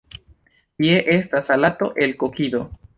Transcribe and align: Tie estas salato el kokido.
Tie 0.79 0.97
estas 1.17 1.51
salato 1.53 1.93
el 1.95 2.17
kokido. 2.27 2.69